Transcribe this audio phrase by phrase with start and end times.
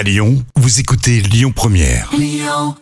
[0.00, 2.08] À Lyon, vous écoutez Lyon Première.
[2.16, 2.74] Lyon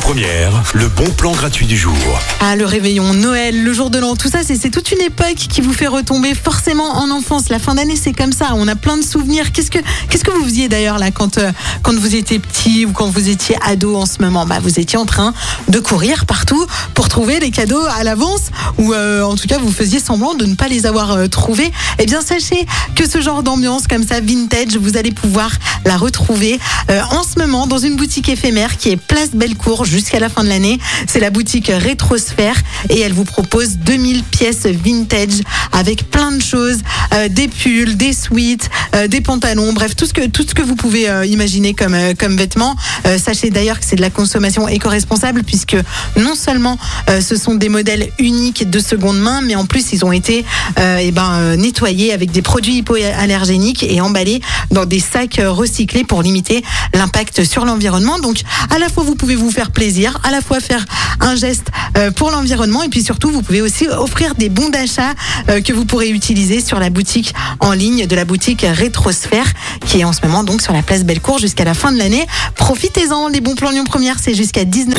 [0.00, 0.62] Première.
[0.74, 1.94] le bon plan gratuit du jour.
[2.40, 5.34] Ah, le réveillon, Noël, le jour de l'an, tout ça, c'est c'est toute une époque
[5.34, 7.48] qui vous fait retomber forcément en enfance.
[7.48, 8.52] La fin d'année, c'est comme ça.
[8.54, 9.52] On a plein de souvenirs.
[9.52, 9.78] Qu'est-ce que,
[10.08, 11.52] qu'est-ce que vous faisiez d'ailleurs là quand, euh,
[11.82, 14.46] quand vous étiez petit ou quand vous étiez ado en ce moment?
[14.46, 15.34] Bah, vous étiez en train
[15.68, 16.64] de courir partout
[17.14, 20.56] trouver les cadeaux à l'avance ou euh, en tout cas, vous faisiez semblant de ne
[20.56, 21.70] pas les avoir euh, trouvés.
[22.00, 25.52] Eh bien, sachez que ce genre d'ambiance comme ça, vintage, vous allez pouvoir
[25.84, 26.58] la retrouver
[26.90, 30.42] euh, en ce moment dans une boutique éphémère qui est Place Bellecour jusqu'à la fin
[30.42, 30.80] de l'année.
[31.06, 32.56] C'est la boutique Rétrosphère
[32.88, 35.40] et elle vous propose 2000 pièces vintage
[35.70, 36.78] avec plein de choses,
[37.30, 38.12] des pulls, des
[38.94, 42.36] euh, des pantalons, bref, tout ce que, tout ce que vous pouvez imaginer comme, comme
[42.36, 42.74] vêtements.
[43.18, 45.76] Sachez d'ailleurs que c'est de la consommation éco-responsable puisque
[46.16, 46.76] non seulement
[47.08, 50.44] euh, ce sont des modèles uniques de seconde main, mais en plus ils ont été
[50.78, 54.40] euh, eh ben, euh, nettoyés avec des produits hypoallergéniques et emballés
[54.70, 58.18] dans des sacs recyclés pour limiter l'impact sur l'environnement.
[58.18, 58.40] Donc
[58.70, 60.84] à la fois vous pouvez vous faire plaisir, à la fois faire
[61.20, 61.66] un geste
[62.16, 65.14] pour l'environnement et puis surtout vous pouvez aussi offrir des bons d'achat
[65.46, 69.46] que vous pourrez utiliser sur la boutique en ligne de la boutique Rétrosphère
[69.86, 72.26] qui est en ce moment donc sur la place Bellecour jusqu'à la fin de l'année.
[72.56, 74.98] Profitez-en, les bons plans Lyon Première, c'est jusqu'à 19